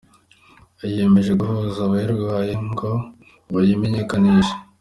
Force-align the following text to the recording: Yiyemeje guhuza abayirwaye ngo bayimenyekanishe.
Yiyemeje 0.83 1.31
guhuza 1.39 1.79
abayirwaye 1.87 2.53
ngo 2.69 2.89
bayimenyekanishe. 3.53 4.55